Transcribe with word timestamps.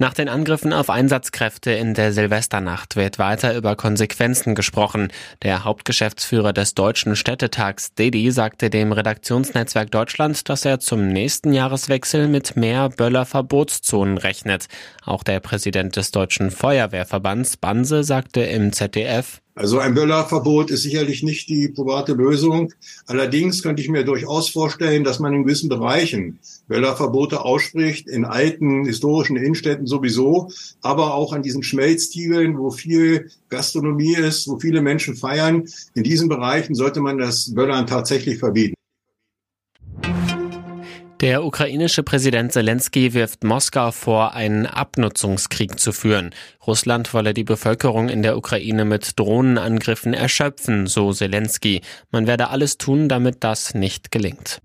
Nach 0.00 0.14
den 0.14 0.30
Angriffen 0.30 0.72
auf 0.72 0.88
Einsatzkräfte 0.88 1.72
in 1.72 1.92
der 1.92 2.14
Silvesternacht 2.14 2.96
wird 2.96 3.18
weiter 3.18 3.54
über 3.54 3.76
Konsequenzen 3.76 4.54
gesprochen. 4.54 5.12
Der 5.42 5.64
Hauptgeschäftsführer 5.64 6.54
des 6.54 6.72
Deutschen 6.72 7.16
Städtetags 7.16 7.92
Dedi 7.92 8.30
sagte 8.30 8.70
dem 8.70 8.92
Redaktionsnetzwerk 8.92 9.90
Deutschland, 9.90 10.48
dass 10.48 10.64
er 10.64 10.80
zum 10.80 11.08
nächsten 11.08 11.52
Jahreswechsel 11.52 12.28
mit 12.28 12.56
mehr 12.56 12.88
Böller-Verbotszonen 12.88 14.16
rechnet. 14.16 14.68
Auch 15.04 15.22
der 15.22 15.38
Präsident 15.40 15.96
des 15.96 16.12
Deutschen 16.12 16.50
Feuerwehrverbands 16.50 17.58
Banse 17.58 18.02
sagte 18.02 18.40
im 18.40 18.72
ZDF, 18.72 19.42
also 19.60 19.78
ein 19.78 19.92
Böllerverbot 19.92 20.70
ist 20.70 20.84
sicherlich 20.84 21.22
nicht 21.22 21.50
die 21.50 21.68
private 21.68 22.14
Lösung. 22.14 22.72
Allerdings 23.06 23.62
könnte 23.62 23.82
ich 23.82 23.90
mir 23.90 24.04
durchaus 24.04 24.48
vorstellen, 24.48 25.04
dass 25.04 25.18
man 25.18 25.34
in 25.34 25.42
gewissen 25.42 25.68
Bereichen 25.68 26.38
Böllerverbote 26.66 27.44
ausspricht, 27.44 28.08
in 28.08 28.24
alten 28.24 28.86
historischen 28.86 29.36
Innenstädten 29.36 29.86
sowieso, 29.86 30.48
aber 30.80 31.12
auch 31.12 31.34
an 31.34 31.42
diesen 31.42 31.62
Schmelztiegeln, 31.62 32.56
wo 32.56 32.70
viel 32.70 33.28
Gastronomie 33.50 34.14
ist, 34.14 34.48
wo 34.48 34.58
viele 34.58 34.80
Menschen 34.80 35.14
feiern. 35.14 35.64
In 35.92 36.04
diesen 36.04 36.30
Bereichen 36.30 36.74
sollte 36.74 37.02
man 37.02 37.18
das 37.18 37.52
Böllern 37.54 37.86
tatsächlich 37.86 38.38
verbieten. 38.38 38.79
Der 41.20 41.44
ukrainische 41.44 42.02
Präsident 42.02 42.50
Zelensky 42.50 43.12
wirft 43.12 43.44
Moskau 43.44 43.90
vor, 43.90 44.32
einen 44.32 44.64
Abnutzungskrieg 44.64 45.78
zu 45.78 45.92
führen. 45.92 46.30
Russland 46.66 47.12
wolle 47.12 47.34
die 47.34 47.44
Bevölkerung 47.44 48.08
in 48.08 48.22
der 48.22 48.38
Ukraine 48.38 48.86
mit 48.86 49.18
Drohnenangriffen 49.18 50.14
erschöpfen, 50.14 50.86
so 50.86 51.12
Zelensky. 51.12 51.82
Man 52.10 52.26
werde 52.26 52.48
alles 52.48 52.78
tun, 52.78 53.10
damit 53.10 53.44
das 53.44 53.74
nicht 53.74 54.10
gelingt. 54.10 54.62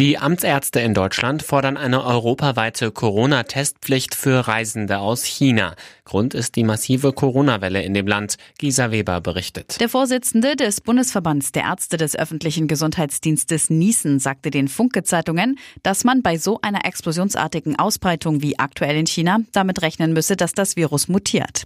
Die 0.00 0.16
Amtsärzte 0.16 0.80
in 0.80 0.94
Deutschland 0.94 1.42
fordern 1.42 1.76
eine 1.76 2.02
europaweite 2.02 2.90
Corona-Testpflicht 2.90 4.14
für 4.14 4.48
Reisende 4.48 4.98
aus 4.98 5.24
China. 5.24 5.74
Grund 6.04 6.32
ist 6.32 6.56
die 6.56 6.64
massive 6.64 7.12
Corona-Welle 7.12 7.82
in 7.82 7.92
dem 7.92 8.06
Land. 8.06 8.36
Gisa 8.56 8.92
Weber 8.92 9.20
berichtet. 9.20 9.78
Der 9.78 9.90
Vorsitzende 9.90 10.56
des 10.56 10.80
Bundesverbands 10.80 11.52
der 11.52 11.64
Ärzte 11.64 11.98
des 11.98 12.16
öffentlichen 12.16 12.66
Gesundheitsdienstes 12.66 13.68
Niesen 13.68 14.20
sagte 14.20 14.50
den 14.50 14.68
Funke-Zeitungen, 14.68 15.58
dass 15.82 16.02
man 16.02 16.22
bei 16.22 16.38
so 16.38 16.58
einer 16.62 16.86
explosionsartigen 16.86 17.78
Ausbreitung 17.78 18.40
wie 18.40 18.58
aktuell 18.58 18.96
in 18.96 19.06
China 19.06 19.40
damit 19.52 19.82
rechnen 19.82 20.14
müsse, 20.14 20.34
dass 20.34 20.54
das 20.54 20.76
Virus 20.76 21.08
mutiert. 21.08 21.64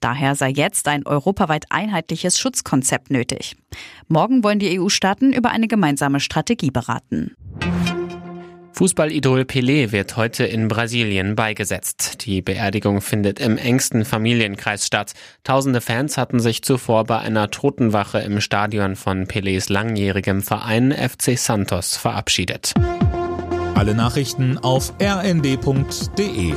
Daher 0.00 0.36
sei 0.36 0.48
jetzt 0.48 0.88
ein 0.88 1.04
europaweit 1.04 1.66
einheitliches 1.68 2.38
Schutzkonzept 2.38 3.10
nötig. 3.10 3.56
Morgen 4.08 4.42
wollen 4.42 4.58
die 4.58 4.80
EU-Staaten 4.80 5.34
über 5.34 5.50
eine 5.50 5.68
gemeinsame 5.68 6.20
Strategie 6.20 6.70
beraten. 6.70 7.36
Fußballidol 8.74 9.42
Pelé 9.42 9.92
wird 9.92 10.16
heute 10.16 10.44
in 10.44 10.66
Brasilien 10.66 11.36
beigesetzt. 11.36 12.26
Die 12.26 12.42
Beerdigung 12.42 13.00
findet 13.00 13.38
im 13.38 13.56
engsten 13.56 14.04
Familienkreis 14.04 14.84
statt. 14.84 15.12
Tausende 15.44 15.80
Fans 15.80 16.18
hatten 16.18 16.40
sich 16.40 16.62
zuvor 16.62 17.04
bei 17.04 17.20
einer 17.20 17.52
Totenwache 17.52 18.18
im 18.18 18.40
Stadion 18.40 18.96
von 18.96 19.26
Pelés 19.26 19.72
langjährigem 19.72 20.42
Verein 20.42 20.90
FC 20.90 21.38
Santos 21.38 21.96
verabschiedet. 21.96 22.74
Alle 23.76 23.94
Nachrichten 23.94 24.58
auf 24.58 24.92
rnd.de 25.00 26.54